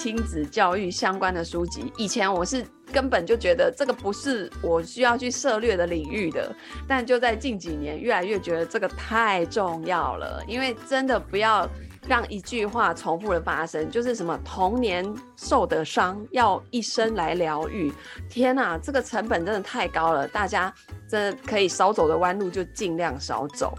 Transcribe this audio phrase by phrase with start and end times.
[0.00, 1.92] 亲子教育相关的书籍。
[1.98, 6.50] 以前我是根本就觉得这个不是我需要去涉猎的领域的，
[6.88, 10.42] 但就在近几年，越来越觉得这个太重要了。
[10.48, 11.68] 因为真的不要
[12.08, 15.04] 让一句话重复的发生，就是什么童年
[15.36, 17.92] 受的伤要一生来疗愈。
[18.30, 20.72] 天哪，这个成本真的太高了，大家
[21.06, 23.74] 真的可以少走的弯路就尽量少走。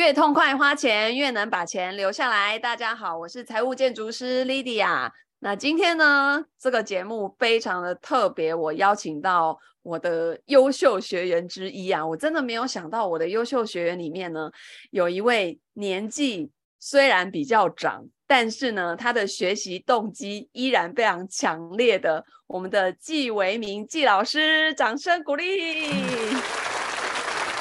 [0.00, 2.58] 越痛快花钱，越能把钱留下来。
[2.58, 5.10] 大家好，我是财务建筑师 Lydia。
[5.40, 14.50] 那今天呢，这个节目非常的特别，我邀请到我的优秀学员之一啊，我真的没有想到我的优秀学员里面呢，
[14.90, 25.92] 有一位年纪虽然比较长，但是呢，他的学习动机依然非常强烈的，我们的纪维明纪老师，掌声鼓励。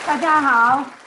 [0.07, 0.98] 大家好。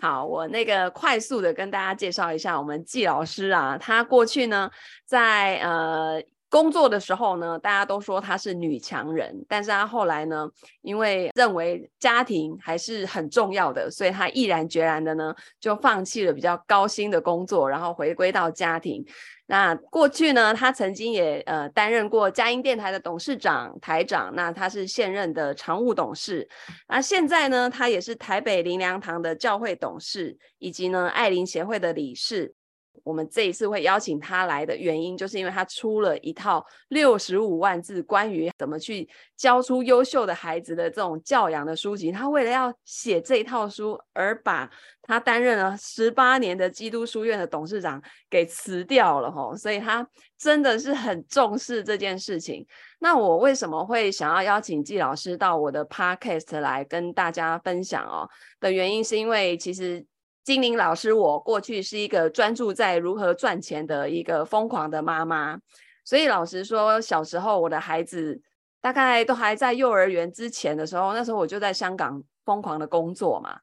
[0.00, 4.70] 好，我那个快速的跟大家介绍一下我们季老师啊，他过去呢，
[5.04, 10.48] 在呃工作的时候呢，大家都说她是女强人，但是她后来呢，
[10.82, 19.04] 因为认为家庭还是很重要的，所以她毅然决然的呢，就放弃了比较高薪的工作，然后回归到家庭。
[19.50, 26.48] 那过去呢，她曾经也呃担任过佳音电台的董事长、台长，那她是现任的常务董事。
[26.86, 32.54] 那现在呢，她也是台北灵粮堂的教会董事，以及呢爱邻协会的理事。
[33.04, 42.12] 我们这一次会邀请他来的原因，就是因为他出了一套六十五万字关于怎么去教出优秀的孩子的这种教养的书籍。
[42.12, 44.70] 他为了要写这一套书，而把
[45.02, 50.06] 他担任了十八年的基督书院的董事长给辞掉了吼，所以他
[50.38, 52.66] 真的是很重视这件事情。
[52.98, 58.28] 那我为什么会想要邀请季老师到我的 podcast 来跟大家分享哦
[58.60, 60.04] 的原因，是因为其实。
[60.48, 65.58] 金玲老师，我过去是一个专注在如何赚钱的一个疯狂的妈妈，
[66.06, 68.40] 所以老实说，小时候我的孩子
[68.80, 73.58] 大概都还在幼儿园之前的时候，那时候我就在香港疯狂的工作嘛，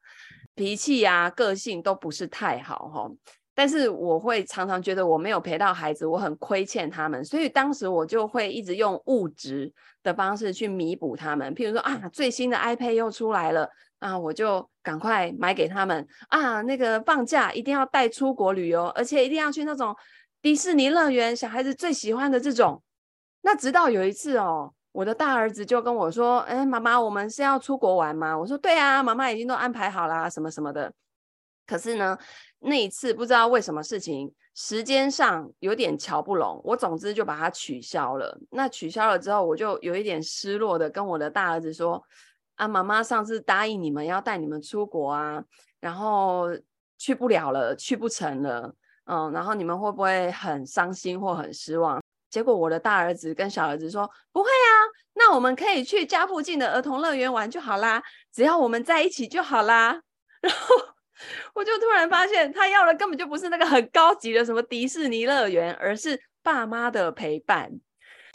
[0.54, 3.10] 脾气呀、个性都不是太好哈，
[3.52, 9.72] 但是我会常常觉得我没有陪到孩子，我很亏欠他们，所以当时我就会一直用物质
[10.04, 13.68] 的方式去弥补他们，譬如说啊，最新的 iPad 又出来了。
[13.98, 16.62] 啊，我就赶快买给他们啊！
[16.62, 19.92] 那个放假一定要带出国旅游，而且一定要去那种
[20.40, 22.80] 迪士尼乐园，小孩子最喜欢的这种。
[23.40, 30.92] 那直到有一次哦，我的大儿子就跟我说：“哎，妈妈，我们是要出国玩吗？”我说：“对啊，妈妈已经都安排好啦，什么什么的。”
[31.66, 32.16] 可是呢，
[32.60, 38.38] 那一次不知道为什么事情，时间上有点乔不拢，我总之就把它取消了。
[38.52, 42.00] 那取消了之后，我就有一点失落的跟我的大儿子说。
[42.56, 45.42] 啊，妈妈上次答应你们要带你们出国啊，
[45.80, 46.48] 然后
[46.98, 48.74] 去不了了，去不成了，
[49.04, 52.02] 嗯，然后你们会不会很伤心或很失望？
[52.28, 54.68] 结果我的大儿子跟小儿子说不会啊，
[55.14, 58.02] 那我们可以去家附近的儿童乐园玩就好啦，
[58.32, 60.00] 只要我们在一起就好啦。
[60.40, 60.76] 然后
[61.54, 67.70] 我就突然发现，他要的根本就不是那个很高级的什么迪士尼乐园，而是爸妈的陪伴。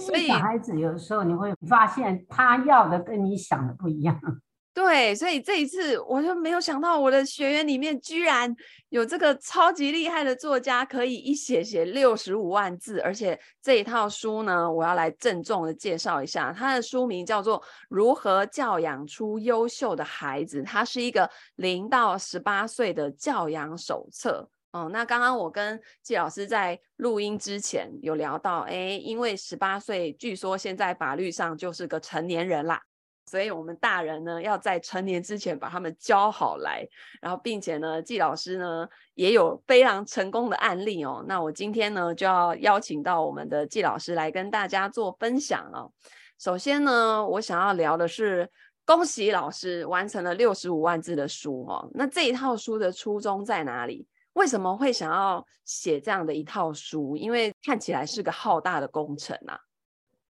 [0.02, 4.20] 所以小孩子有时候你会发现他要的跟你想的不一样。
[4.74, 8.56] 对，所以这一次我就没有想到我的学员里面居然
[8.88, 17.60] 有这个超级厉害的作家，可以一写写六十五万字，而且这一套书呢，我要来郑重的介绍一下，它的书名叫做
[17.90, 24.48] 《如何教养出优秀的孩子》，它是一个零到十八岁的教养手册。
[24.72, 32.82] 哦，那刚刚我跟季老师在录音之前有聊到，哎，因为十八岁，据说现在法律上就是个成年人啦，
[33.26, 36.88] 所以我们大人呢要在成年之前把他们教好来，
[37.22, 41.22] 然后并且呢，季老师呢也有非常成功的案例哦。
[41.28, 45.92] 那我今天呢就要邀请到我们的季老师来跟大家做分享哦。
[46.40, 48.50] 首先呢，我想要聊的是，
[48.86, 51.90] 恭喜老师完成了六十五万字的书哦。
[51.94, 54.08] 那这一套书的初衷在哪里？
[54.34, 57.18] 为什么会想要写这样的一套书？
[57.18, 59.60] 因为看起来是个浩大的工程啊。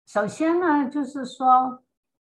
[0.04, 1.82] 首先呢，就是说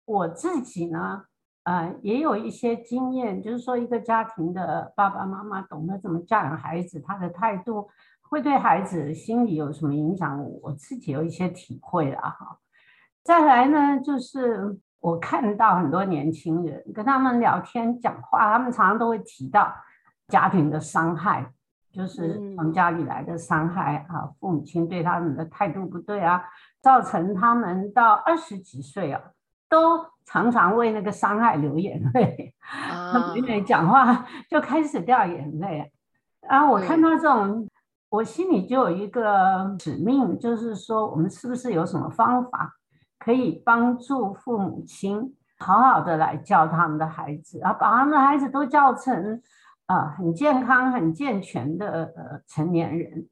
[0.05, 1.25] 我自己呢，
[1.65, 7.89] 呃，也有一些经验，就是说一个家庭的爸爸妈妈懂得怎么教养孩子，他的态度
[8.21, 10.45] 会对孩子心理有什么影响？
[10.61, 12.59] 我自己有一些体会了哈。
[13.25, 19.75] 再来呢，就是我看到很多年轻人跟他们聊天讲话，他们常常都会提到。
[20.29, 21.53] 家庭的伤害，
[21.93, 26.43] 就是从家里来的伤害啊，父母亲对他们的态度不对啊，
[26.83, 29.21] 造成他们到二十几岁啊，
[29.69, 32.55] 都常常为那个伤害流眼泪。
[32.61, 35.93] 啊， 每每讲话就开始掉眼泪。
[36.49, 37.69] 啊我看到这种，
[38.09, 42.73] 我心里就有一个使命，就是说，我们是不是有什么方法
[43.19, 49.41] 可以帮助父母亲好好的来教他们的孩子，然后把他们的孩子都教成
[49.87, 53.27] 啊、呃、很健康、很健全的呃成年人。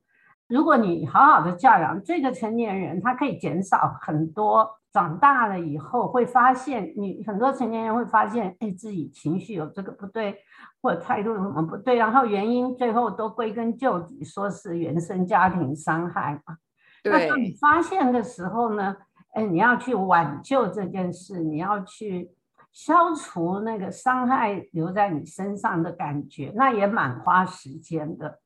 [0.47, 10.37] 如果你好好的教养这个成年人，他可以减少很多长大了以后会发现，你很多成年人会发现，哎，自己情绪有这个不对，
[10.83, 16.59] 或者态度有什么不对，然后原因最后都归根究底，说是原生家庭伤害嘛。
[17.03, 17.11] 对。
[17.12, 18.95] 那当你发现的时候呢，
[19.33, 22.31] 哎，你要去挽救这件事，你要去
[22.75, 28.41] 消除那个伤害留在你身上的感觉，那也蛮花时间的。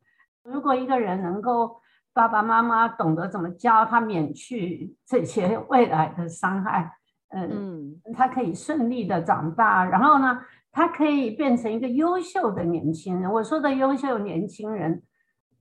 [0.45, 1.81] 如果一个人能够
[2.13, 6.93] 爸爸妈妈懂得怎么教他，免去这些未来的伤害，
[7.31, 10.41] 嗯，他可以顺利的长大，然后呢，
[10.71, 13.33] 他可以变成一个优秀的年轻人。
[13.33, 15.03] 我说的优秀年轻人，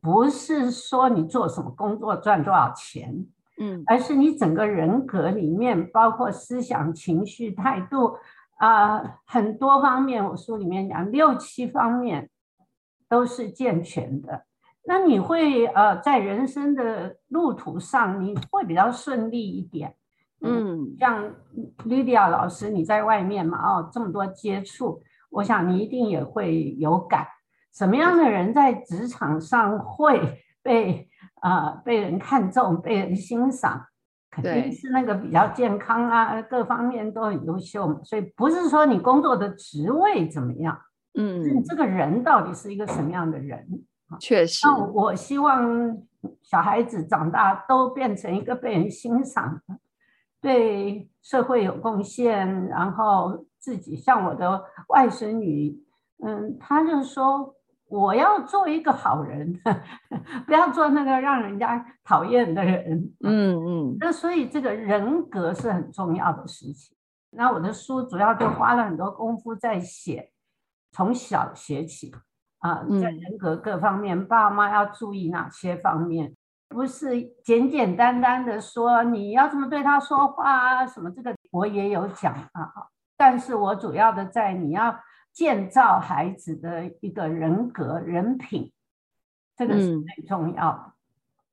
[0.02, 3.26] 不是说你做什么工作赚多少钱，
[3.62, 8.18] 嗯，而是你整个人格里面，包括思想、情绪、态度
[8.58, 12.30] 啊，呃，很多方面，我书里面讲六七方面
[13.10, 14.44] 都是健全的。
[14.86, 19.96] 那你会呃，在人生的路途上，你会比较顺利一点。
[20.42, 21.34] 嗯，像
[21.86, 27.28] Lydia 老师，你在外面嘛，哦，这么多接触，我想你一定也会有感。
[27.74, 31.10] 什么样的人在职场上会被
[31.42, 33.86] 呃被人看重、被人欣赏？
[34.42, 38.00] 肯定是那个比较健康啊，各方面都很优秀嘛。
[38.04, 40.80] 所以不是说你工作的职位怎么样，
[41.16, 43.68] 嗯，你这个人到底是一个什么样的人？
[44.20, 45.98] 确实，那我希望
[46.42, 49.78] 小孩子长大都变成一个被人欣赏的，
[50.40, 55.78] 对社会有贡献，然后自己像我的外孙女，
[56.24, 57.54] 嗯，她就说
[57.90, 59.60] 我要做一个好人，
[60.46, 63.14] 不要做那个让人家讨厌的人。
[63.24, 66.96] 嗯嗯，那所以这个人格是很重要的事情。
[67.32, 70.32] 那我的书主要就花了很多功夫在写，
[70.92, 72.14] 从小写起。
[72.60, 76.34] 啊，在人格各方面，嗯、爸妈要注意哪些方面？
[76.70, 82.74] 不是简简单单的说你要怎么对他说话啊，什么这个我也有讲啊。
[83.16, 85.00] 但是我主要的在你要
[85.38, 88.72] 建造孩子的一个人格人品，
[89.56, 90.84] 这个是最重要的。
[90.88, 90.92] 嗯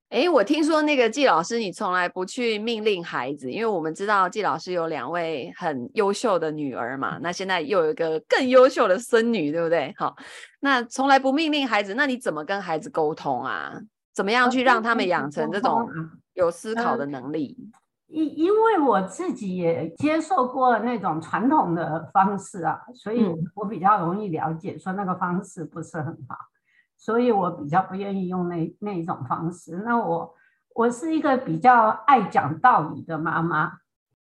[0.08, 9.92] 哎，我听说那个季老师，你从来不去命令孩子，因为我们知道季老师有两位很优秀的女儿嘛，那现在又有一个更优秀的孙女，对不对？
[9.98, 10.16] 好，
[10.60, 13.78] 那从来不命令孩子，那你怎么跟孩子沟通啊？
[14.14, 15.86] 怎么样去让他们养成这种
[16.32, 17.54] 有思考的能力？
[18.06, 26.36] 因因为我自己也接受过那种传统的方式啊，所以我比较容易了解，说那个方式不是很好。
[26.96, 29.82] 所以我比较不愿意用那那一种方式。
[29.84, 30.34] 那我
[30.74, 33.72] 我是一个比较爱讲道理的妈妈，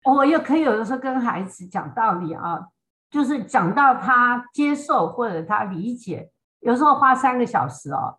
[0.04, 2.68] 我也可以有的时候跟孩子讲道理啊，
[3.10, 8.18] 就是讲到他接受或者他理解，有时候花三个小时哦。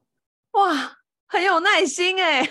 [0.53, 0.71] 哇，
[1.29, 2.43] 很有耐心哎。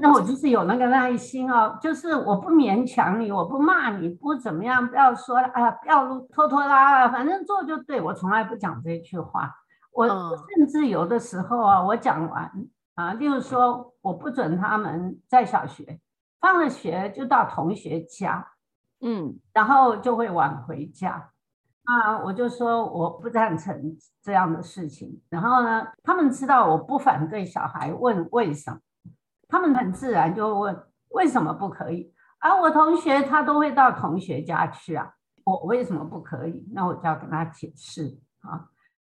[0.00, 9.54] 那我就是有那个耐心哦，就是我不勉强你，我不骂你，不怎么样，不要说啊，不要拖拖拉拉，反正做就对，我从来不讲这句话。
[9.92, 12.52] 我甚至有的时候啊，我讲完
[12.96, 15.98] 啊，例如说，我不准他们在小学
[16.38, 18.46] 放了学就到同学家，
[19.00, 21.30] 嗯，然后就会晚回家
[21.86, 25.20] 啊，我就说我不赞成这样的事情。
[25.30, 28.78] 然后呢，他们知道我不反对小孩问为什么，
[29.48, 32.12] 他们很自然就会问为什么不可以？
[32.38, 35.10] 啊，我同学他都会到同学家去啊，
[35.44, 36.68] 我为什么不可以？
[36.72, 38.66] 那我就要跟他解释啊。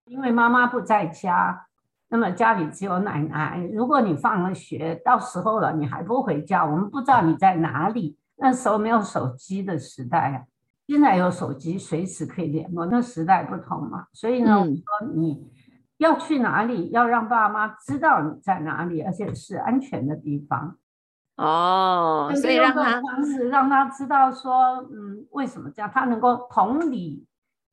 [0.07, 1.67] 因为妈妈不在家，
[2.09, 3.67] 那么家里只有奶奶。
[3.73, 8.19] 如果你放了学，到时候了你还不回家，我们不知道你在哪里。
[8.37, 10.43] 那时候没有手机的时代啊，
[10.87, 12.87] 现在有手机，随时可以联络。
[12.87, 15.51] 那时代不同嘛，所以呢，我说你
[15.99, 20.77] 要去哪里，要让爸妈知道你在哪里，而且是安全的地方。
[21.37, 27.27] 哦，所以让他方式让他知道说，嗯，为什么这样，他能够同理。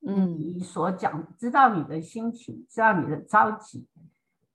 [0.04, 3.86] 嗯，你所讲，知道你的心情，知道你的着急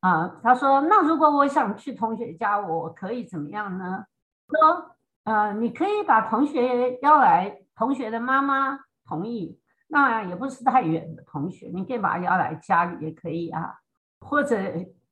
[0.01, 0.27] 啊。
[0.43, 4.03] 他说：“那如果我想去同学家，我可以怎么样呢？”
[4.51, 4.91] 说
[5.23, 13.75] ：“呃，你可以把同学邀来，同学的妈妈同意，那也不是太远的同学，你可以把他邀来家里也可以啊。
[14.19, 14.57] 或者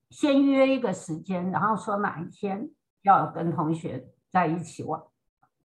[0.09, 2.69] 先约一个时间，然后说哪一天
[3.03, 5.01] 要跟同学在一起玩。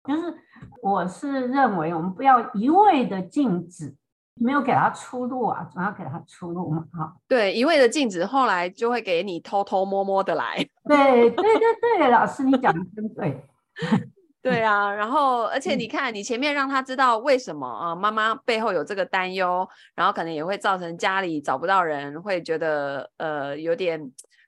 [0.05, 0.35] 就是
[0.83, 3.97] 我是认为，我们不要一味的禁止。”
[4.40, 7.12] 没有给他出路啊，总要给他出路嘛，哈。
[7.26, 10.57] 对，一味的禁止，后来就会给你偷偷摸摸的来。
[10.85, 13.45] 对对对对，老师你讲的真对。
[14.40, 24.00] 对啊，然后而且你看，你前面让他知道为什么啊，妈妈背后有这个担忧，然后可能也会造成家里找不到人，会觉得呃有点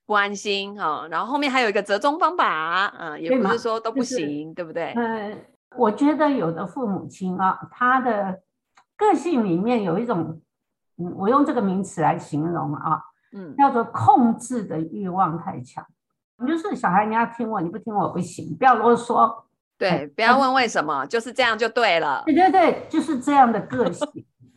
[0.06, 1.08] 不安心哈、啊。
[1.10, 4.92] 然后后面还有一个折中方法，嗯、啊，也不是说都不行，对，对不对？
[4.96, 5.38] 嗯、呃，
[5.76, 8.40] 我觉得有的父母亲啊，他的
[8.96, 10.40] 个性里面有一种，
[10.98, 15.84] 嗯，我用这个名词来形容啊，嗯，叫做控制的欲望太强。
[16.46, 19.42] 就是小孩你要听我，你不听我不行，不要啰嗦。
[19.80, 22.22] 对，不要问为什么，嗯、就是这样就对了。
[22.26, 24.06] 对对对，就是这样的个性，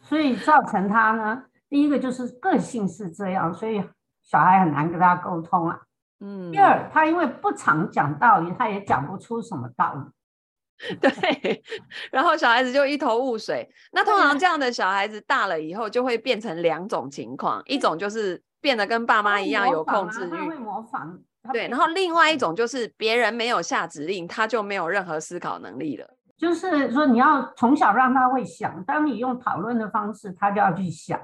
[0.02, 3.82] 所以造成他呢，第一个就是个性是这样，所以
[4.22, 5.80] 小孩很难跟他沟通啊。
[6.20, 6.52] 嗯。
[6.52, 10.12] 第二，他因为不常讲道理，他也讲不出什么道理。
[11.00, 11.64] 对。
[12.12, 13.70] 然后小孩子就一头雾水。
[13.94, 21.18] 那通常这样的小孩子大了以后，就会变成两种情况，一种就是变得跟爸妈一样有控制欲，他会模仿。
[21.52, 26.08] 对，然后另外一种就是别人没有下指令，他就没有任何思考能力了。
[26.38, 31.20] 就是说，你要从小让他会想，当你用讨论的方式，他就要去想。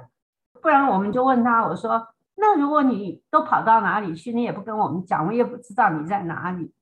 [0.61, 6.73] 不然我们就问他，我说：“那如果你都跑到哪里去，你也不跟我们讲，我也不知道你在哪里，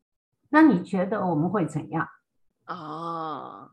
[0.50, 2.08] 那你觉得我们会怎样？”
[2.66, 3.70] 哦，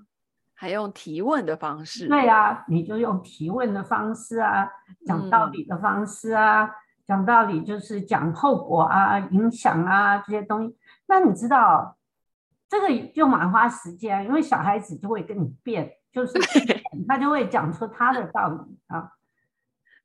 [0.55, 2.07] 还用提问的方式？
[2.07, 4.69] 对啊，你就用提问的方式啊，
[5.07, 6.65] 讲道理的方式啊。
[6.65, 6.71] 嗯
[7.07, 10.77] 讲道理就是讲后果啊、影响啊这些东西。
[11.07, 11.97] 那你知道，
[12.69, 16.33] 这个就蛮花时间，因为小孩子就会跟你辩，就是
[17.09, 19.11] 他就会讲出他的道理啊。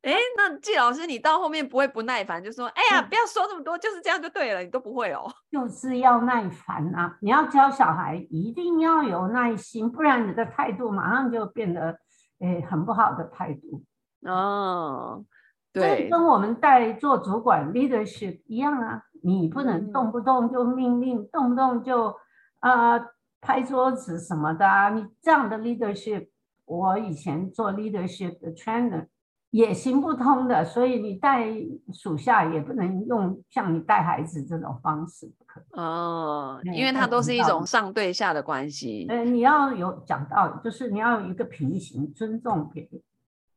[0.01, 5.29] 哎，那季老师，你到后面不会不耐烦，就说：“哎呀，不要说这么多，就是这样就对了。”你都不会哦。
[5.51, 7.17] 就是要耐烦啊！
[7.19, 11.99] 你要教小孩，一定要有耐心，不然你的态度马上就变得
[12.39, 13.83] 诶很不好的态度
[14.25, 15.25] 哦。
[15.71, 22.15] 对，跟我们带做主管 leadership 一样啊，你不能动不动就命令，嗯、动不动就
[22.59, 23.05] 啊、呃、
[23.39, 24.89] 拍桌子什么的啊。
[24.89, 26.29] 你这样的 leadership，
[26.65, 29.05] 我以前做 leadership 的 trainer
[29.51, 30.65] 也行不通的。
[30.65, 31.45] 所以你带
[31.93, 35.83] 属下也不能用像你带孩子这种方式，不可能。
[35.83, 39.05] 哦，因为它都是一种上对下的关系。
[39.07, 43.01] 呃，你要有讲道理，就是你要有一个平行，尊重别人。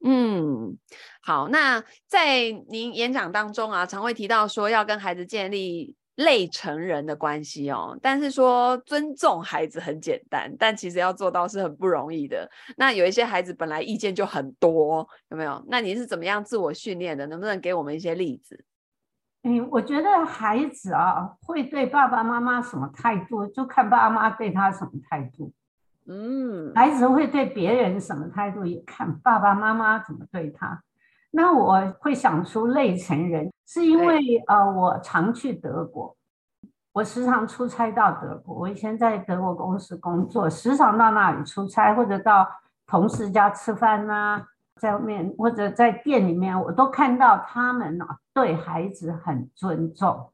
[0.04, 0.76] 嗯，
[1.22, 12.50] 好，那在您演讲当中啊，常会提到说要跟孩子建立类成人的关系哦，但是说尊重孩子很简单，但其实要做到是很不容易的。
[12.76, 15.64] 那有一些孩子本来意见就很多，有没有？
[15.68, 17.26] 那你是怎么样自我训练的？
[17.28, 18.64] 能不能给我们一些例子？
[19.44, 25.52] 嗯，我觉得孩子啊，会对爸爸妈妈什么态度，就看爸妈对他什么态度。
[26.06, 30.82] 嗯，孩子会对别人什么态度，也看爸爸妈妈怎么对他。
[31.30, 36.14] 那我会想出类成人，是因为呃，我常去德国，
[36.92, 38.54] 我时常出差到德国。
[38.54, 42.46] 我以前在德国公司工作，时常到那里出差，或者到
[42.86, 44.44] 同事家吃饭呐，
[44.80, 48.04] 在外面或者在店里面，我都看到他们呢
[48.34, 50.30] 对孩子很尊重。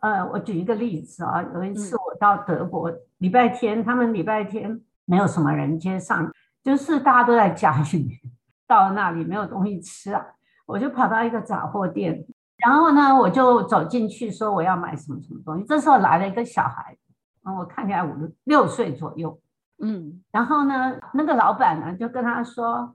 [0.00, 6.30] 呃，我举一个例子啊，有一次我到德国，礼拜天，他们礼拜天没有什么人街上，
[6.62, 8.18] 就是大家都在家里面，
[8.66, 10.24] 到了那里没有东西吃啊，
[10.66, 12.26] 我就跑到一个杂货店，
[12.58, 15.64] 然后呢，我就走进去说我要买什么什么东西。
[15.64, 16.96] 这时候来了一个小孩，
[17.44, 18.12] 嗯，我看起来五
[18.44, 19.40] 六岁左右，
[19.78, 22.94] 嗯，然后呢，那个老板呢就跟他说，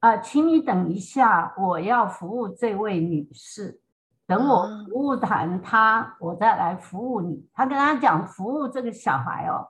[0.00, 3.81] 啊，请你等一下，我要服务这位女士。
[4.26, 7.46] 等我服务完他，我再来服务你。
[7.52, 9.68] 他跟他讲服务这个小孩哦，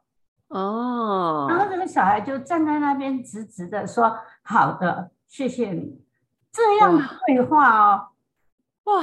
[0.49, 6.05] 哦，然后这个小孩就站在那边直直的说：“好的，谢谢你。”
[6.53, 8.09] 这样的对话哦，
[8.85, 9.03] 哇，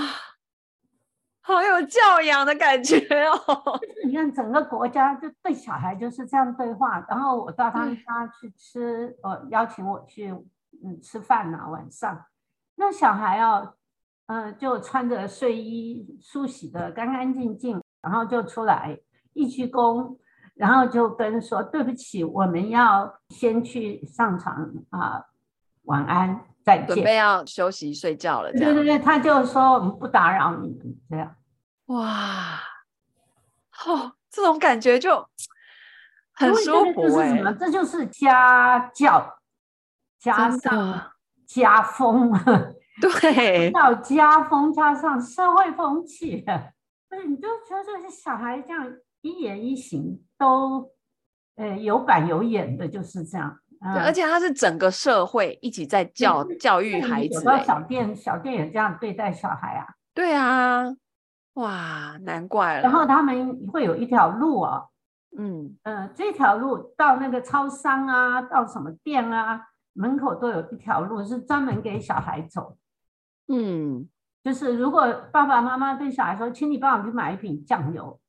[1.42, 3.80] 好有教养的感觉哦。
[3.82, 7.04] 就是你看整个国家就对小孩就是这样对话。
[7.10, 10.30] 然后我到他们家去吃，呃，邀请我去
[10.84, 12.24] 嗯吃饭呐，晚上
[12.76, 13.74] 那小孩哦。
[14.32, 18.96] 嗯，就穿着睡衣，梳洗的干干净净，然后就出来
[19.34, 20.18] 一鞠躬，
[20.54, 25.26] 然后就跟说对不起，我们要先去上床啊，
[25.86, 28.52] 晚安，再见，准备要休息睡觉了。
[28.52, 31.36] 对对对，他就说我们不打扰你们，这样。
[31.88, 32.60] 哇，
[33.88, 35.28] 哦，这种感觉就
[36.34, 37.30] 很舒服哎。
[37.30, 37.54] 这是什么？
[37.54, 39.40] 这就是家教
[40.20, 41.14] 加上
[41.48, 42.32] 家风。
[43.02, 46.44] 对， 到家风加上社会风气，
[47.10, 48.86] 所以你就觉得这些小孩这样
[49.22, 50.92] 一言一行都，
[51.56, 53.58] 呃，有板有眼的，就是这样。
[53.82, 57.36] 对，而且他是整个社会一起在教教育孩子。
[57.36, 59.88] 有时候小店小店也这样对待小孩啊。
[60.14, 60.84] 对啊，
[61.54, 62.82] 哇，难怪了。
[62.82, 64.88] 然后他们会有一条路啊、哦，
[65.38, 72.78] 嗯嗯、呃，这条路到那个超商啊，到什么店啊，门口都有一条路是专门给小孩走。
[73.50, 74.08] 嗯，
[74.44, 78.20] 就是如果爸爸妈妈对小孩说，请你帮我去买一瓶酱油，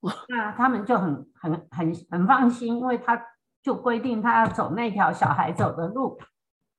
[0.28, 3.20] 那他们就很很很很放心，因为他
[3.62, 6.18] 就规定他要走那条小孩走的路。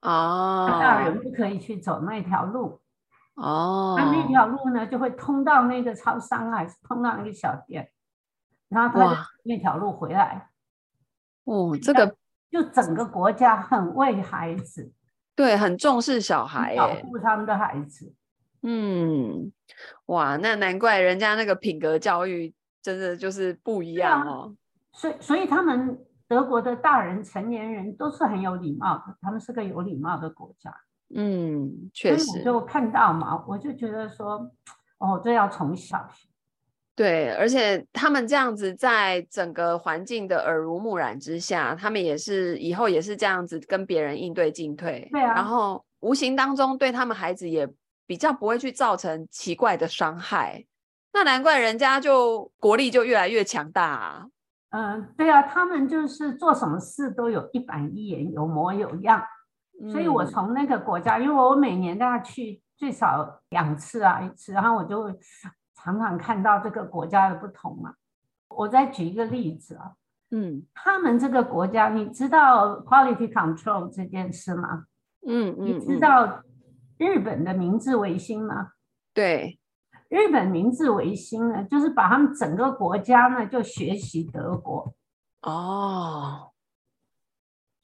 [0.02, 2.80] 哦，大人不可以去走那条路。
[3.34, 7.92] 哦，那那条路呢，就会通到那个超商还是通到那个小店，
[8.70, 10.52] 然后他就那条路回来。
[11.46, 12.16] 哦，这个
[12.52, 14.94] 就整个国家很为孩子，
[15.36, 18.14] 对，很重视小孩，保护他们的孩子。
[18.62, 19.52] 嗯，
[20.08, 24.56] 哇，那难怪人家那个品格教育真的就是不一样哦。
[24.92, 30.74] 所以，所以他们德国的大人、成年人都是很有礼貌的，他们是个有礼貌的国家。
[31.14, 34.50] 嗯，确实，我就看到嘛，我就觉得说，
[34.98, 36.28] 哦，这要从小学。
[36.96, 45.08] 对，而且他们这样子，在整个环境的耳濡目染之下，他们也是以后也是这样子跟别人应对进退。
[45.12, 45.34] 对啊。
[45.34, 47.68] 然后无形当中对他们孩子也
[48.08, 50.64] 比较不会去造成奇怪的伤害。
[51.12, 54.26] 那难怪人家就国力就越来越强大啊。
[54.70, 59.22] 嗯，对啊，他们就是做什么事都有一板一眼，有模有样。
[59.92, 65.14] 所以，我从那个国家，因为我每年都要去最少两次啊，一次，然后我就
[65.86, 67.94] 常常看到这个国家的不同嘛。
[68.50, 69.94] 我再举一个例子啊，
[70.32, 74.86] 嗯，他们这个国家，你知道 quality control 这件事吗？
[75.28, 76.42] 嗯嗯，你知道
[76.98, 78.72] 日本的明治维新吗？
[79.14, 79.60] 对，
[80.10, 84.94] 日本明治维新呢，就是把他们整个国家呢就学习德国。
[85.44, 86.52] 哦。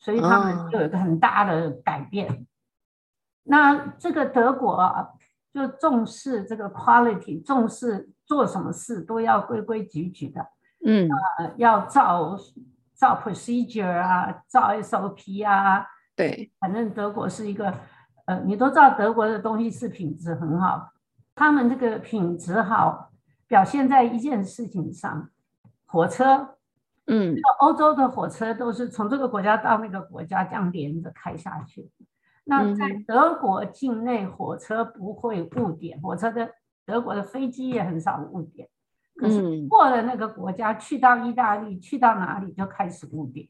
[0.03, 2.27] 所以他们就有一个很大的改变。
[2.27, 2.38] Oh.
[3.43, 5.10] 那这个德国啊，
[5.53, 10.48] 就重视这个 quality，重视做什么事都要规规矩矩的。
[10.85, 12.37] 嗯，呃，要照
[12.96, 15.85] 照 procedure 啊，照 SOP 啊。
[16.16, 17.74] 对，反正德国是一个，
[18.25, 20.92] 呃，你都知道德国的东西是品质很好。
[21.35, 23.11] 他们这个品质好，
[23.48, 25.29] 表现在一件事情上，
[25.85, 26.55] 火车。
[27.07, 31.90] 嗯，欧洲的火车都是从这个国家到那个国家这样连着开下去。
[32.43, 36.51] 那在德国境内，火车不会误点，火车的
[36.85, 38.67] 德国的飞机也很少误点。
[39.15, 43.47] 可是过了那个国家，去到意大利，去到哪里就开始误点。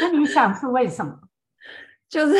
[0.00, 1.20] 那你想是为什么？
[2.08, 2.34] 就是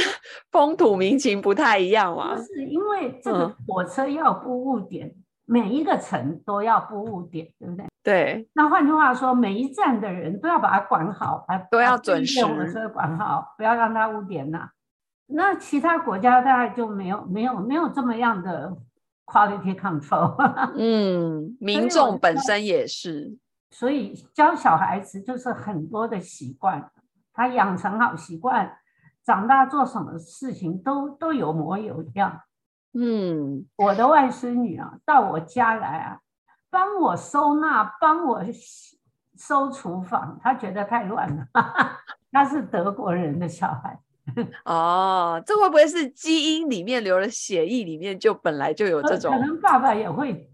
[0.51, 2.35] 风土民情不太一样嘛。
[2.35, 5.15] 不是，因为这个火车要不误点。
[5.45, 7.85] 每一个城都要不误点，对不对？
[8.03, 8.49] 对。
[8.55, 14.71] 那换句话说，每一站的人都要把它管好，把都要准时，火车管好，不要让它误点呐。
[15.27, 18.77] 那其他国家大概就没有没有没有这么样的
[19.25, 20.35] quality control。
[20.77, 23.39] 嗯，民众本身也是。
[23.71, 26.91] 所以教小孩子就是很多的习惯，
[27.33, 28.77] 他养成好习惯，
[29.25, 32.43] 长大做什么事情都都有模有样。
[32.93, 36.19] 嗯，我的外孙女啊，到我家来啊，
[36.73, 38.43] 帮我收纳，帮我
[39.37, 41.47] 收厨房，他觉得太乱了。
[42.33, 44.01] 他是德国人的小孩。
[44.65, 49.31] 哦，这会不会是基因里面流了血液里面就本来就有这种？
[49.31, 50.51] 可能爸爸也会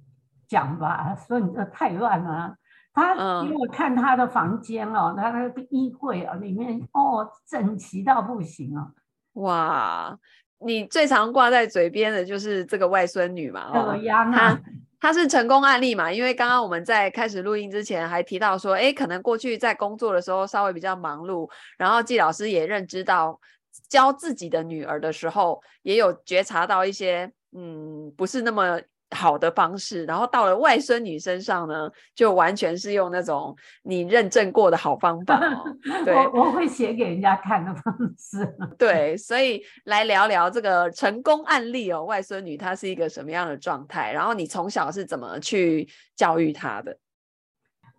[0.48, 2.56] 讲吧，说你这太乱了。
[2.92, 8.90] 他给我看他的房间哦，他那个衣柜啊里面哦整齐到不行哦。
[9.34, 10.18] 哇。
[10.60, 13.70] 你最常挂在嘴边的就是这个外孙女嘛？
[13.72, 13.96] 哦，
[14.32, 14.60] 她
[15.00, 16.12] 它是成功案例嘛？
[16.12, 23.40] 因为刚刚我们在开始录音之前还提到说，哎，可能过去在工作的时候稍微比较忙碌，然后季老师也认知到
[23.88, 28.80] 教自己的女儿的时候，也有觉察到一些嗯，不是那么。
[29.10, 35.64] 好的方式，然后到了外孙女身上呢，就完全是用那种你认证过的好方法哦。
[36.04, 38.56] 对，我我会写给人家看的方式。
[38.78, 44.12] 对，所以来聊聊这个成功案例哦，外孙女她是一个什么样的状态？
[44.12, 46.98] 然后你从小是怎么去教育她的？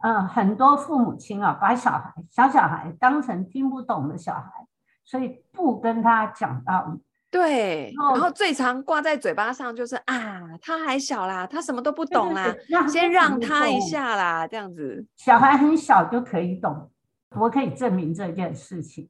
[0.01, 4.67] 嗯，很多父母亲啊，把小孩小小孩当成听不懂的小孩，
[5.03, 7.01] 所以不跟他讲道理。
[7.31, 12.55] 对，然后最常挂在嘴巴上就是啊，他还小啦，他什么都不懂啦，
[12.87, 15.05] 先让他一下啦，这样子。
[15.15, 16.89] 小孩很小就可以懂，
[17.35, 19.07] 我可以证明这件事情。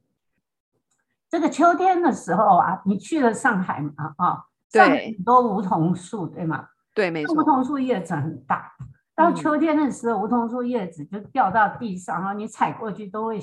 [1.30, 4.14] 这个秋天的时候啊，你去了上海嘛？
[4.18, 6.68] 啊，对，很多梧桐树，对吗？
[6.94, 7.34] 对，没错。
[7.36, 8.74] 梧桐树叶子很大，
[9.16, 13.40] 到秋天的时候，梧桐树叶子就掉到地上然后，你踩过去都会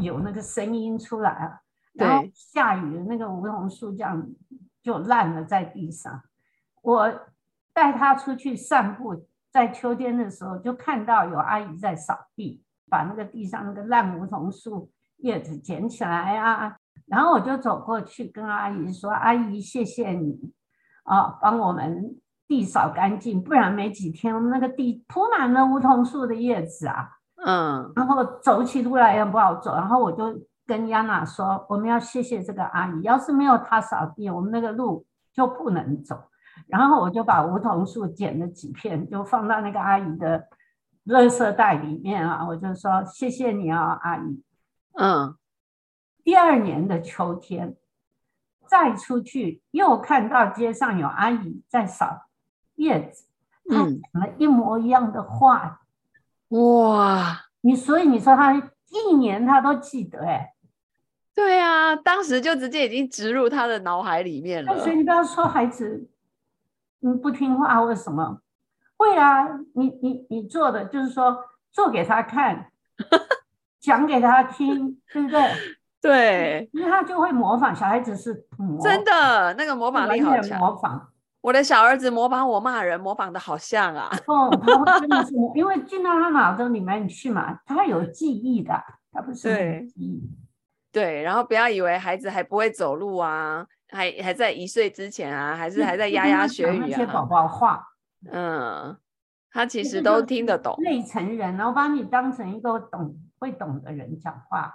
[0.00, 1.60] 有那个声音出来啊。
[1.96, 4.26] 然后下雨的那个梧桐树这样
[4.82, 6.22] 就烂了在地上，
[6.82, 7.12] 我
[7.72, 16.76] 带他出去散步，在秋天的时候就看到有阿姨在扫地，把那个地上那个烂梧桐树叶子捡起来啊。
[17.06, 20.52] 然后我就走过去跟阿姨说：“阿姨，谢谢你
[21.04, 27.10] 啊，帮我们地扫干净，不然没几天我们那个地铺满了梧桐树的叶子啊。”
[27.44, 29.74] 嗯，然后走起路来也不好走。
[29.74, 30.24] 然后我就
[30.66, 36.20] 跟亚娜说：“我们要谢谢这个阿姨，要是没有她扫地，我们那个路就不能走。”
[36.66, 40.48] 然后我就把梧桐树剪了几片，就放到那个阿姨的
[41.04, 42.44] 垃圾袋里面啊。
[42.46, 44.42] 我就说：“谢谢你啊，阿姨。”
[44.98, 45.36] 嗯。
[46.24, 47.76] 第二年的秋天，
[48.66, 52.26] 再出去又看到街上有阿姨在扫
[52.74, 53.26] 叶子，
[53.70, 55.82] 她讲了一模一样的话。
[56.48, 57.42] 哇！
[57.60, 58.54] 你所以你说她
[58.88, 60.54] 一年她都记得哎？
[61.36, 64.76] 对啊，当时就直接已经植入他的脑海里面了。
[64.78, 66.08] 所以你不要说孩子，
[67.00, 68.40] 你不听话为什么？
[68.96, 71.36] 会啊，你你你做的就是说
[71.70, 72.72] 做给他看，
[73.78, 75.50] 讲给他听，对不对？
[76.00, 78.46] 对，因为他就会模仿，小孩子是
[78.82, 80.58] 真的，那个模仿力好强。
[80.58, 81.08] 模仿
[81.42, 84.10] 我的小儿子模仿我骂人，模仿的好像啊。
[84.26, 88.72] 哦，他会真的是，因为进到他脑子里面去嘛，他有记忆的，
[89.12, 90.30] 他不是没记忆。
[90.96, 97.04] 对，然后不要以为孩子还不会走路啊，还还在一岁之前啊，还是还在牙牙学语啊。
[97.12, 97.86] 宝宝话，
[98.32, 98.96] 嗯，
[99.50, 100.74] 他其实都听得懂。
[100.78, 104.72] 内成人，然后把你当成一个懂会懂的人讲话。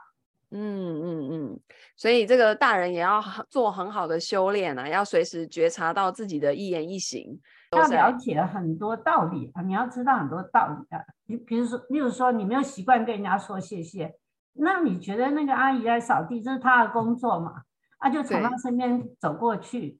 [0.51, 1.59] 嗯嗯嗯，
[1.97, 7.39] 所以这个大人也要做很好的修炼啊，要随时觉察到自己的一言一行，
[7.75, 11.01] 要了解很多道理啊，你要知道很多道理啊。
[11.25, 14.13] 你比如说，例如说，你没有习惯跟人家说谢谢，
[14.53, 17.63] 那你觉得那个阿姨在扫地，这是她的工作嘛？
[17.97, 19.99] 啊，就从她身边走过去，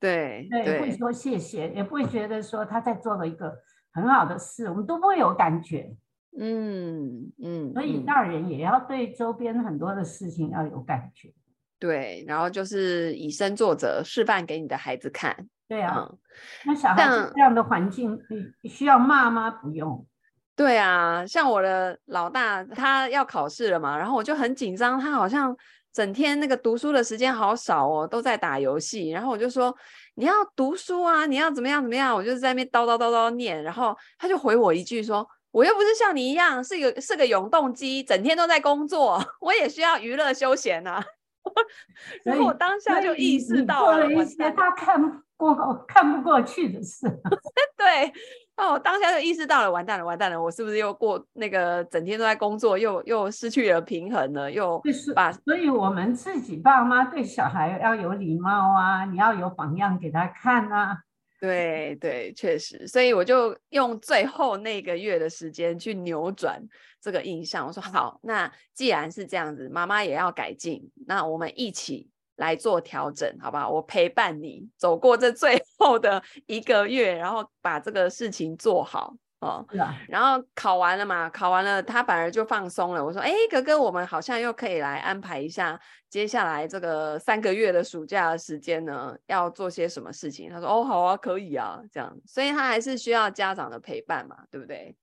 [0.00, 3.54] 对对，对，会说谢谢，也不会觉得说她在做了一个
[3.92, 5.94] 很好的事，我们都不会有感觉。
[6.38, 11.30] 嗯嗯，所以大人也要对周边很多的事情要有感觉，
[11.78, 15.48] 对，然后就是以身作则，示范给你的孩子看。
[15.68, 16.18] 对啊，嗯、
[16.66, 18.18] 那小孩子这样的环境，
[18.62, 19.50] 你需要骂吗？
[19.50, 20.06] 不用。
[20.54, 25.56] 对啊，像我的老大，他要考试了嘛，然后我就很紧张，他好像
[25.92, 29.10] 整天那个读书的时间好少哦，都在打游戏。
[29.10, 29.74] 然后我就说，
[30.14, 35.26] 你要读书啊，你要怎么样怎么样，我就在那边叨叨叨叨念，然后他就回我一句说。
[35.52, 41.04] 我又不是像你一样是一个是个永动机，整天都在工作， 我也需要娱乐休闲啊。
[42.24, 47.06] 然后我当下就意识到了，了一些他看不过看不过去的事。
[47.76, 48.10] 对，
[48.56, 54.80] 哦，我当下就意识到了，完蛋了，完蛋了，我是不是又过那个整天都在工作，又又失去了平衡了，又
[55.14, 55.32] 把。
[55.32, 60.98] 所以我们自己爸妈对小孩要有礼貌啊，你要有榜样给他看啊。
[61.40, 66.62] 对对，确实，所以我就用最后那个月的时间去扭转
[67.00, 67.66] 这个印象。
[67.66, 73.68] 我说好，那既然是这样子，妈妈也要改进，那我们一起来做调整，好不好？
[73.68, 79.14] 我陪伴你走过这最 后的一个月，然后把这个事情做好。
[79.40, 79.66] 哦，
[80.06, 83.04] 然后考完了嘛，考完了，他反而就放松了。
[83.04, 85.76] 我说，哎，哥哥，我们好像又可以来安排一下
[86.08, 90.48] 接下来这个三个月的暑假的时间呢，要做些什么事情？
[90.48, 92.16] 他说，哦，好啊，可以啊，这样。
[92.24, 94.94] 所以他还是需要家长的陪伴嘛，对不对？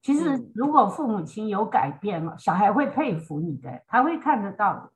[0.00, 4.90] 其实，如果父母亲有改变了，小孩会佩服你的，他会看得到的。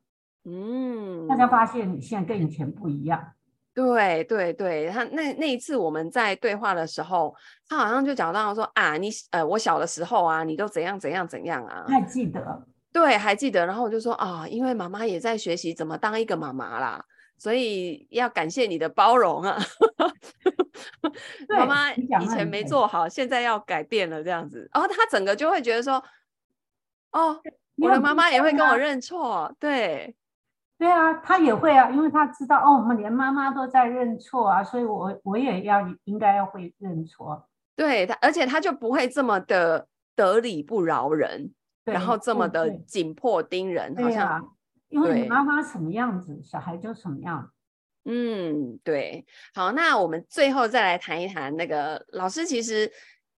[0.44, 3.32] 嗯，大家发现你现在跟以前不一样。
[3.74, 7.34] 对对对，他那那一次我们在对话的时候，
[7.68, 12.62] 他好像就讲到说啊，你呃，我小的时候啊，你都怎样怎样怎样啊，还记得？
[12.92, 13.66] 对，还记得。
[13.66, 17.04] 然后我就说啊，因为妈妈也在学习怎么当一个妈妈啦，
[17.36, 19.58] 所以要感谢你的包容啊。
[21.48, 24.70] 妈妈以前没做好，现在要改变了这样子。
[24.72, 25.94] 然后他整个就会觉得说，
[27.10, 27.40] 哦，
[27.78, 30.14] 我的妈妈也会跟我认错，对。
[30.76, 37.48] 对啊，他也会啊，因为他知道哦，我们连妈妈都在认错啊，所以我我也要应该要会认错。
[37.76, 41.52] 对他，而且他就不会这么的得理不饶人，
[41.84, 44.42] 然后这么的紧迫盯人，好像、啊、
[44.88, 47.50] 因为你妈妈什么样子，小孩就什么样。
[48.04, 49.24] 嗯，对。
[49.54, 52.90] 好，那我们最后再来谈一谈那个老师，其实。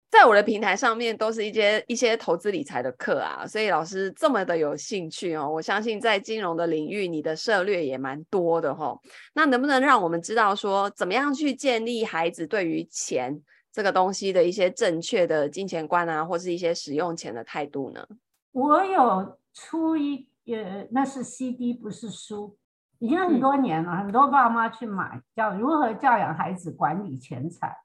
[0.09, 8.99] 在我的平台上面都是一些一些投资理财的课啊，所以老师这么的有兴趣哦，我相信在金融的领域，你的涉略也蛮多的哈、哦。
[9.33, 13.41] 那能不能让我们知道说，怎么样去建立孩子对于钱
[13.71, 18.07] 这个东西的一些正确的金钱观啊，或是一些使用钱的态度呢？
[18.53, 22.57] 我有出一呃，那是 CD 不是书，
[22.99, 27.75] 已经很多年了，嗯、很多爸妈去买叫如何教养孩子管理钱财。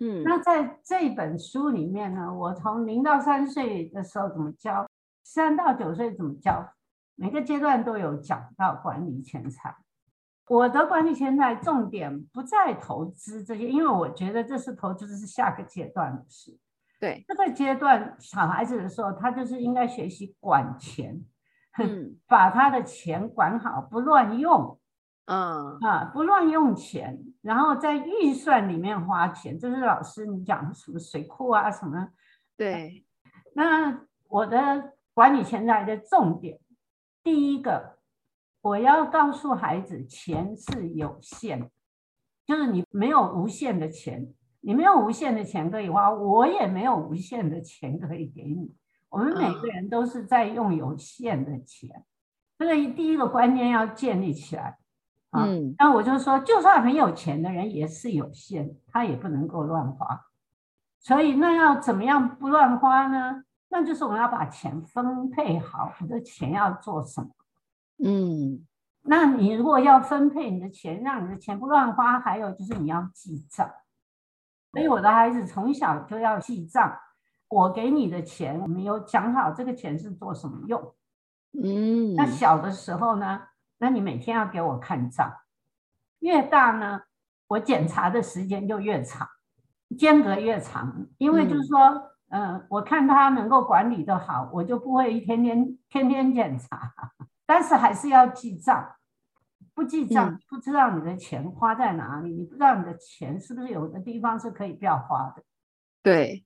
[0.00, 4.88] 嗯，那在这本书里面呢，我从零到三岁的时候怎么教，
[5.24, 6.72] 三到九岁怎么教，
[7.16, 9.76] 每个阶段都有讲到管理钱财。
[10.48, 16.58] 我的管理钱财重点不在投资这些，因为我觉得这是投资，这是下个阶段的事。
[17.00, 21.22] 对，这个阶段小孩子的时候，他就是应该学习管钱，
[21.78, 24.78] 嗯，把他的钱管好，不乱用。
[25.26, 32.08] 嗯啊，不乱用钱，然后在预算里面花钱，就是老师你讲什么水库啊什么？
[32.56, 33.04] 对，
[33.54, 36.58] 那我的管理钱财的重点，
[37.22, 37.98] 第一个，
[38.60, 41.70] 我要告诉孩子，钱是有限，
[42.44, 48.74] 就是你没有无限的钱，你没有无限的钱可以花，我也没有无限的钱可以给你，
[49.08, 52.04] 我们每个人都是在用有限的钱，
[52.58, 54.76] 这个第一个观念要建立起来。
[55.30, 60.24] 嗯，那我就说，就算很有钱的人也是有限，他也不能够乱花。
[61.00, 63.44] 所以那要怎么样不乱花呢？
[63.68, 67.28] 那就是我们要把钱分配好，你的钱要做什么？
[68.02, 68.66] 嗯，
[69.02, 73.70] 那你如果要分配你的钱，让你的钱不乱花，还有就是你要记账。
[74.72, 76.98] 所以我的孩子从小就要记账，
[77.48, 80.94] 我给你的钱，我们有讲好这个钱是做什么用。
[81.52, 83.42] 嗯，那小的时候呢？
[83.78, 85.32] 那你每天要给我看账，
[86.18, 87.02] 越大呢，
[87.46, 89.28] 我检查的时间就越长，
[89.96, 91.06] 间隔越长。
[91.18, 96.92] 因为就是说，嗯、呃，我看他能够管理的好，我就不会一天天天天检查，
[97.46, 98.94] 但是还是要记账。
[99.74, 105.44] 不记账，不知道你的钱花在哪里，你不知道你的钱是不是有的地方是可以不要花的。
[106.02, 106.44] 对，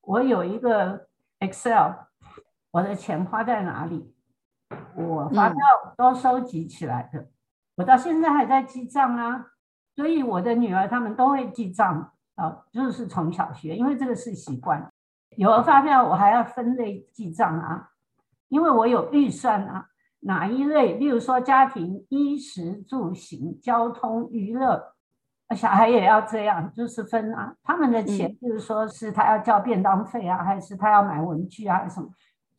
[0.00, 1.06] 我有一个
[1.38, 1.92] Excel，
[2.72, 4.11] 我的钱花在哪里？
[4.94, 5.58] 我发票
[5.96, 7.28] 都收集起来的，嗯、
[7.76, 9.46] 我到现在还在记账啊，
[9.94, 14.90] 所以我的女儿他们都会记账啊，就是从小学，因为这个是习惯。
[15.36, 17.88] 有了发票，我还要分类记账啊，
[18.48, 19.86] 因为我有预算啊，
[20.20, 24.94] 哪一类，例如说家庭衣食住行、交通娱乐，
[25.56, 32.08] 小孩也要这样，就是分啊，他们的钱，就是说是他要交便当费啊，还是他要买文具啊，还是什么？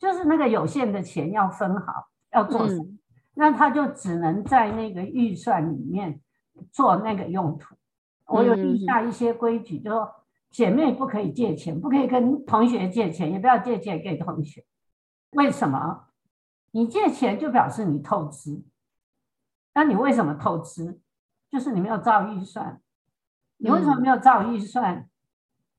[0.04, 2.84] 就是那个有限的钱要分好，要做什么？
[2.84, 2.98] 嗯、
[3.32, 6.20] 那他就只能在那个预算里面
[6.70, 7.74] 做那个用途。
[8.26, 10.06] 我有立下一些规矩，就说
[10.50, 14.66] 姐妹不可以借钱，不可以跟同学借钱，也不要借钱给同学。
[15.30, 16.08] 为什么？
[16.72, 18.62] 你借钱就表示你透支。
[19.72, 21.00] 那你为什么透支？
[21.48, 22.78] 就是你没有照预算。
[23.56, 24.96] 你为什么没有照预算？
[24.96, 25.08] 嗯、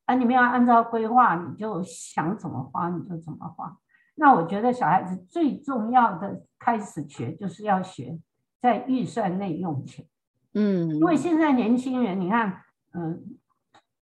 [0.05, 3.77] 啊，你没有按照规划，你就想怎么花你就怎么花。
[4.17, 8.17] 那我觉得小孩子最重要的开始学就是要学
[8.61, 10.05] 在预算内用钱，
[10.53, 12.61] 嗯，因为现在年轻人你看，
[12.93, 13.37] 嗯，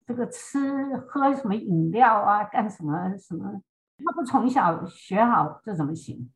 [0.07, 3.63] 这个吃喝什么饮料啊，干什么什么，
[4.05, 6.31] 他不从小学好这怎么行？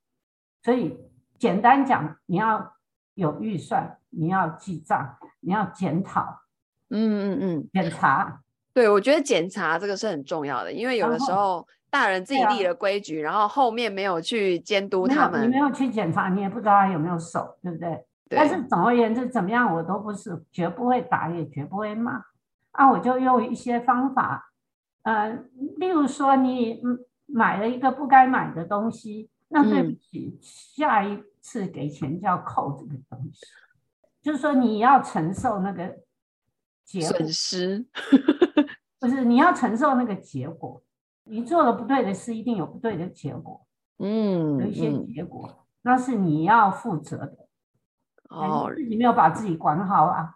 [0.62, 0.99] 所以
[1.38, 2.77] 简单讲，你要
[3.12, 6.40] 有预算，你要记账，你要检讨，
[6.88, 8.40] 嗯嗯嗯，检查，
[8.73, 11.68] 对，我觉得检查这个是很重要的，因为有的时候。
[11.90, 17.90] 大人自己立了规矩，啊、然后后面没有去监督他们，你没有去检查，你也不知道他有没有守，对不对？
[18.29, 18.38] 对。
[18.38, 22.24] 但是总而言之，怎么样我都不是绝不会打，也绝不会骂。
[22.70, 24.53] 啊，我就用一些方法，
[25.03, 25.31] 呃，
[25.79, 26.81] 例如说你
[27.26, 33.44] 买了一个不该买的东西，那对不起，嗯、下一次给钱就要扣这个东西，
[34.22, 35.96] 就是说你要承受那个
[36.85, 37.85] 损失，
[39.00, 40.81] 不是你要承受那个结果。
[41.31, 43.64] 你做了不对的事，一定有不对的结果。
[43.99, 47.37] 嗯，有一些结果，嗯、那是你要负责的。
[48.31, 50.35] 哦，自己没有把自己管好啊，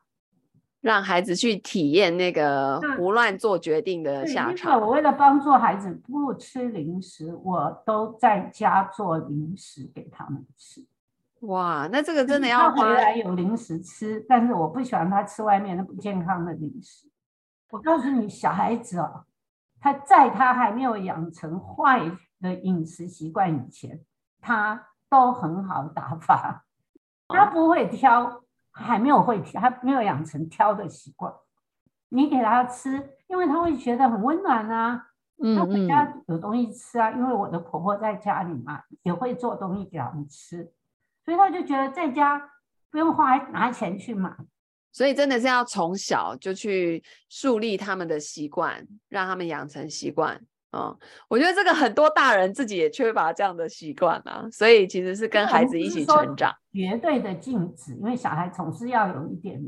[0.80, 4.80] 让孩子去体验那个胡乱做决定的下场。
[4.80, 10.86] 我为了帮助孩子不吃零食，我都在家做零食给他们吃。
[11.40, 17.08] 哇，那这个真的要回来有零食吃，但是我不喜欢他吃外面的不健康的零食。
[17.70, 19.24] 我告诉你，小孩子哦。
[19.84, 24.00] 他在他还没有养成坏的饮食习惯以前，
[24.40, 26.64] 他都很好打发，
[27.28, 31.30] 他不会挑，还没有会挑，还没有养成挑的习惯。
[32.08, 35.08] 你给他吃，因为他会觉得很温暖啊。
[35.54, 40.72] 他回家有东西吃啊，因为我的婆婆在家里嘛，也会做东西给他们吃，
[41.26, 42.52] 所以他就觉得在家
[42.90, 44.34] 不用花拿钱去买。
[44.94, 50.96] 所以真的是要从小就去树立他们的习惯，让他们养成习惯嗯，
[51.28, 56.54] 我觉得这个很多大人自己也缺乏这样的习惯啊，所以其实是跟孩子一起成长。
[56.72, 59.60] 绝对的禁止，因为小孩总是要有一点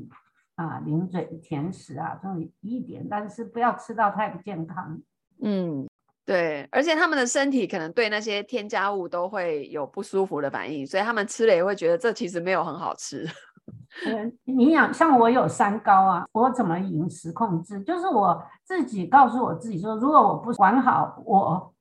[0.55, 5.01] 啊，零嘴甜食啊，这种一点，但是不要吃到太不健康。
[5.43, 5.89] 嗯，
[6.25, 13.29] 对，而且他们的身体可能对那些添加物都会有不舒服的反应，所以他们吃了也会觉得这其实没有很好吃。
[14.05, 17.81] 嗯，你想像我有三高啊，我怎么饮食控制？
[17.81, 21.73] 就是我自己告诉我自己说，如果我不管好，我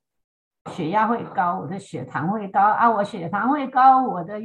[0.72, 4.40] 血压会高，我的血糖会高啊，我血糖会高，我的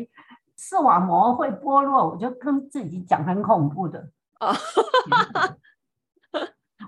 [0.57, 4.53] 视网膜会剥落，我就跟自己讲很恐怖的啊，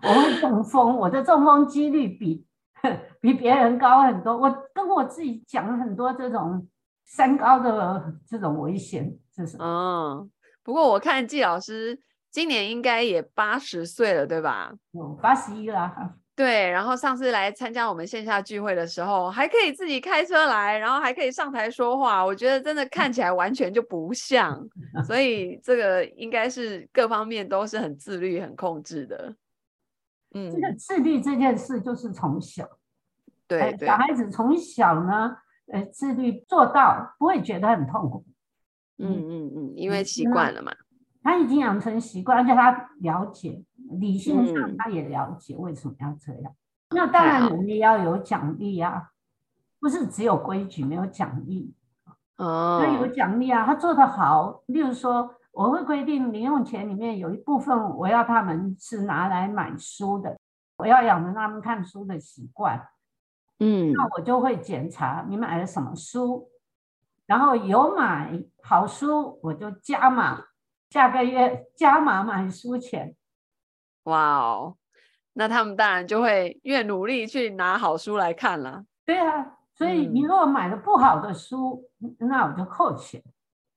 [0.03, 2.45] 我会中风，我的中风几率比
[3.21, 6.67] 比别人高很多，我跟我自己讲很多这种
[7.05, 10.29] 三高的这种危险，就是嗯。
[10.63, 11.99] 不过我看季老师
[12.32, 14.73] 今年应该也八十岁了，对吧？
[14.91, 15.91] 有八十一了。
[16.36, 22.26] 对，然后上次来参加我们线下聚会的时候，还可以自己开车来，然后还可以上台说话。
[22.26, 24.60] 我觉得真的看起来完全就不像，
[25.06, 29.36] 所以这个应该是各方面都是很自律、很控制的。
[30.34, 32.67] 嗯，这个自律这件事就是从小，
[33.47, 35.38] 对，对，小孩子从小呢，
[35.71, 38.26] 呃，自律做到不会觉得很痛苦。
[38.97, 40.71] 嗯嗯嗯，因为习惯了嘛，
[41.23, 43.63] 他已经养成习惯，而且他了解，
[43.99, 46.53] 理性上他也了解为什么要这样。
[46.89, 49.10] 嗯、那当然，我们也要有奖励啊，
[49.79, 51.73] 不是只有规矩没有奖励。
[52.38, 60.38] 哦，那有奖励啊，他做得好，例如说，我会规定零用钱里面有一部分我要他们是拿来买书的，
[60.77, 62.79] 我要养成他们看书的习惯。
[63.60, 66.49] 嗯，那我就会检查你买了什么书。
[67.25, 70.45] 然后有买好书，我就加码，
[70.89, 73.15] 下个月加码买书钱。
[74.03, 74.77] 哇哦，
[75.33, 78.83] 那他们当然就会越努力去拿好书来看了。
[79.05, 83.23] 对啊，所以你如果买了不好的书，嗯、那我就扣钱。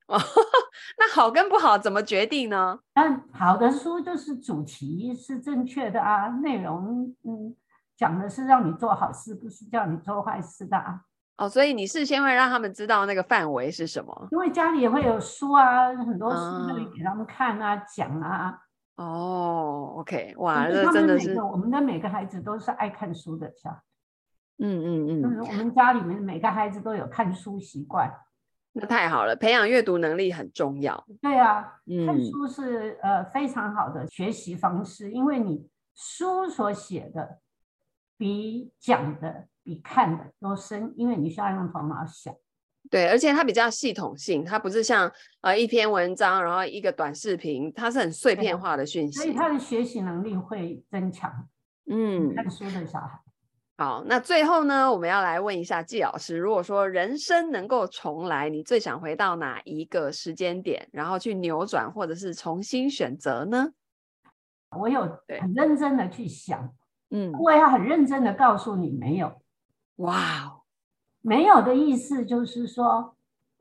[0.09, 0.18] 哦，
[0.98, 2.78] 那好跟不好怎么决定呢？
[2.94, 7.56] 那好的书就是主题是正确的啊，内容嗯
[7.96, 11.00] 讲的是让你做好事，不是叫你做坏事的啊。
[11.38, 14.29] 哦，所以你事先会让他们知道那个范围是什么？
[14.31, 18.59] 因为家里也会有书啊，很多书可以给他们看啊，讲啊。
[18.96, 23.83] 哦，OK，哇，这真的是我们的每个孩子都是爱看书的，是吧？
[24.59, 28.11] 嗯嗯嗯，就是我们家里面每个孩子都有看书习惯，
[28.72, 31.05] 那太好了，培养阅读能力很重要。
[31.20, 37.40] 对啊，嗯，看书是呃非常好的学习方式，因为你书所写的
[38.16, 39.49] 比讲的。
[39.66, 42.33] 比看的都深，因为你需要用头脑想。
[42.88, 51.48] 对，而且它比较系统性，它不是像呃一篇文章，然后一个短视频，它是很碎片化的讯息，所以他的学习能力会增强。
[51.90, 53.20] 嗯，看书的小孩。
[53.76, 63.72] 好，那最后呢，我们要来问一下季老师，如果说人生能够重来，你最想回到哪一个时间点，然后去扭转或者是重新选择呢？
[64.79, 65.02] 我有
[65.40, 66.72] 很认真的去想，
[67.11, 69.42] 嗯，我要很认真的告诉你，没有。
[69.96, 70.62] 哇哦，
[71.22, 73.14] 没有的意思就是说，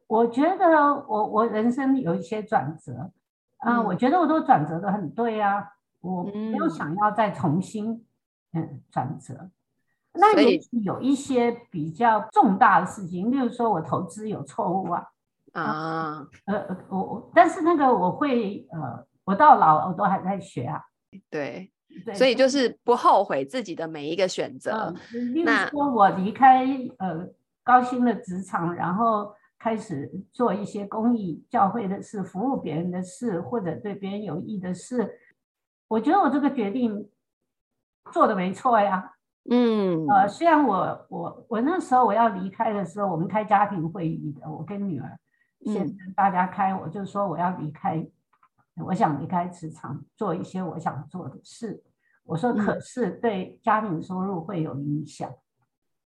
[0.08, 0.65] 我觉得
[1.08, 3.12] 我我人生有一些转折
[3.58, 8.06] 啊，我觉得我都转折的很对啊，我没有想要再重新
[8.54, 9.50] 嗯转折。
[10.13, 15.08] 那也许有一些比较重大的事情，例如说我投资有错误啊
[15.54, 20.84] 啊呃我我，但是那个我会呃，我到老我都还在学啊，
[21.30, 21.71] 对。
[22.13, 24.93] 所以就是不后悔自己的每一个选择。
[25.13, 26.65] 嗯，例如说我离开
[26.97, 27.27] 呃
[27.63, 35.19] 高薪的职场，然后开始做一些公益教会的事，服务别人的事，或者对别人有益的事。
[35.88, 37.10] 我觉得我这个决定
[38.12, 39.13] 做的没错呀。
[39.49, 45.17] 嗯，呃，虽然我我我那时候我要离开的时候，我们开家庭会议的，我跟女儿
[45.62, 48.05] 先跟大家开，我就说我要离开。
[48.84, 51.82] 我想离开职场，做一些我想做的事。
[52.26, 55.30] 我说，可是对家庭收入会有影响。
[55.30, 55.38] 嗯、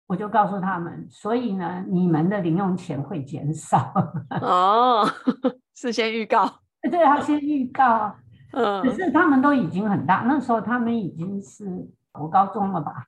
[0.08, 3.92] 我就告诉他们，所以呢，你们的零用钱会减少。
[4.42, 5.06] 哦，
[5.76, 6.50] 事先预告。
[6.84, 8.16] 对，他先预告。
[8.52, 8.82] 嗯。
[8.84, 11.66] 可是他们都已经很大，那时候他们已经是
[12.14, 13.08] 读高中了吧？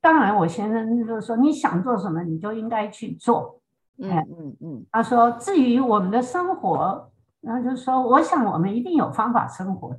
[0.00, 3.60] 当然，我先生就是说，你想做什么，你就应该去做。
[3.98, 4.86] 嗯嗯嗯。
[4.90, 7.11] 他说，至于我们的生活。
[7.42, 9.98] 然后就说，我想我们一定有方法生活的。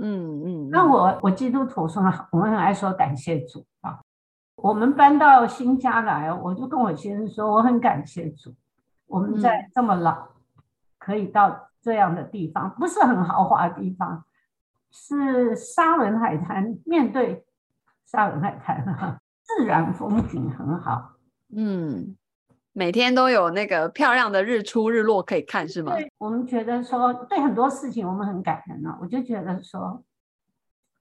[0.00, 0.70] 嗯嗯。
[0.70, 4.00] 那我我基督徒说，我们很爱说感谢主啊。
[4.54, 8.54] 我们搬到新家来，我就跟我先生说，我很感谢主，
[9.06, 10.28] 我们在这么老
[10.98, 14.24] 可以到这样的地方，不是很豪华的地方，
[14.90, 17.44] 是沙伦海滩，面对
[18.06, 19.20] 沙伦海滩。
[19.48, 21.12] 自然风景很好。
[21.54, 22.16] 嗯，
[22.78, 25.94] 每天都有那个漂亮的日出日落可以看，是吗？
[25.94, 30.04] 对，我们觉得说对很多事情我们很感恩啊，我就觉得说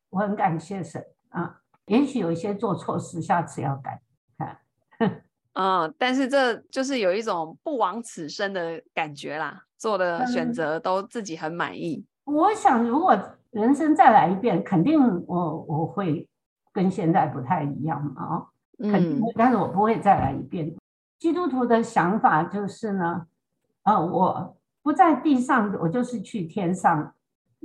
[0.10, 1.58] 我很感谢神啊。
[1.88, 4.02] 也许有一些做错事，下次要改。
[4.38, 4.58] 看，
[5.52, 12.06] 嗯，但是这就是有一种不枉此生的感觉啦，做的选择都自己很满意。
[12.24, 13.20] 嗯，我想，如果
[13.52, 14.98] 人生再来一遍，肯定
[15.28, 16.26] 我我会
[16.72, 18.48] 跟现在不太一样嘛，
[18.80, 20.74] 肯定，嗯，但是我不会再来一遍。
[21.18, 23.28] 基督徒的想法就是呢，
[23.84, 27.14] 呃，我不在地上，我就是去天上。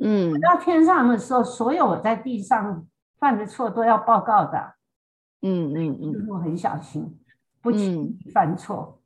[0.02, 2.86] 嗯，到天上的时候，所有我在地上
[3.18, 4.74] 犯的错都要报告的。
[5.42, 7.18] 嗯嗯嗯，我很小心，
[7.60, 9.02] 不轻易犯错。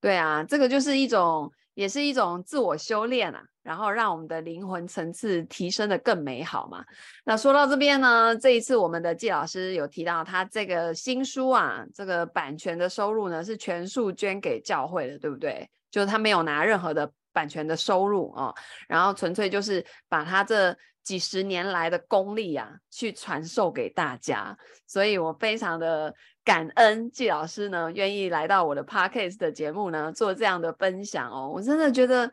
[0.00, 6.84] 对啊，这个就是一种，也是一种自我修炼啊，然后让我们的灵魂层次提升得更美好嘛。
[7.24, 15.68] 那说到这边呢，这一次我们的季老师有提到，他这个新书啊，这个版权的收入呢是全数捐给教会的，对不对？
[15.90, 17.10] 就是他没有拿任何的。
[17.32, 18.52] 版权的收入哦，
[18.88, 24.54] 然后纯粹就是把他这几十年来的功力啊，去传授给大家，
[24.84, 26.12] 所以我非常的
[26.44, 32.28] 感恩季老师呢，愿意来到我的 Podcast 的节目呢，做这样的分享哦，我真的觉得。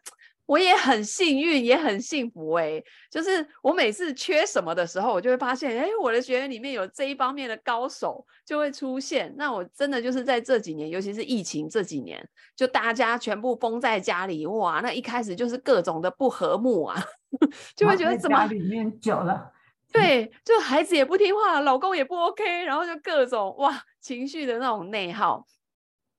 [0.47, 9.31] 我也很幸运，也很幸福哎、欸，就是我每次缺什么的时候，我就会发现，哎、欸，我的学员里面有这一方面的高手就会出现。
[9.37, 16.95] 那我真的就是在这几年，尤其是疫情这几年，就大家全部封在家里，哇，那一开始就是各种的不和睦啊，
[17.75, 19.51] 就会觉得怎么家里面久了，
[19.91, 25.45] 对，就孩子也不听话，老公也不 OK，然后就各种哇情绪的那种内耗。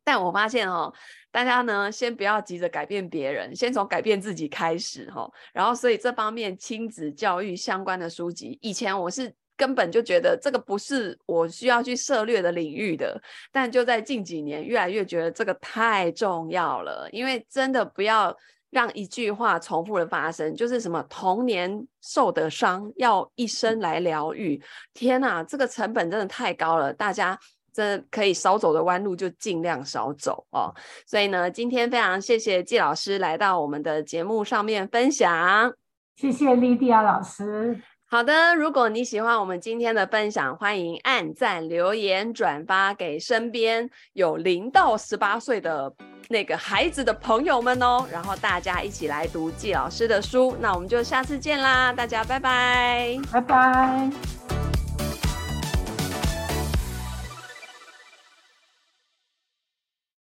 [0.09, 0.91] 但我发现哦，
[1.31, 5.31] 大家呢，先不要急着改变别人，先从改变自己开始哈。
[5.53, 13.21] 然后，所以这方面亲子教育相关的书籍，以前我是根本就觉得这个不是我需要去涉猎的领域的，
[13.53, 17.07] 但就在近几年，越来越觉得这个太重要了。
[17.13, 18.35] 因为真的不要
[18.71, 24.59] 让一句话重复的发生，就是什么童年受的伤要一生来疗愈。
[24.95, 27.39] 天哪，这个成本真的太高了，大家。
[27.79, 30.75] 这可以少走的弯路就尽量少走哦。
[31.07, 35.73] 所以呢，今天非常谢谢纪老师来到我们的节目上面分享。
[36.17, 37.81] 谢谢莉迪亚老师。
[38.11, 45.93] 好的，如果你喜欢我们今天的分享，欢迎按赞、留言、转发给身边有零到十八岁的
[46.29, 48.05] 那个孩子的朋友们哦。
[48.11, 50.57] 然后大家一起来读纪老师的书。
[50.59, 54.58] 那我们就下次见啦，大家拜拜，拜拜。